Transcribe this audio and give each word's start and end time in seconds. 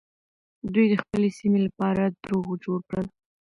دوی 0.73 0.85
د 0.89 0.93
خپلې 1.01 1.29
سيمې 1.37 1.59
لپاره 1.67 2.03
دروغ 2.23 2.47
جوړ 2.63 2.79
کړل. 2.89 3.07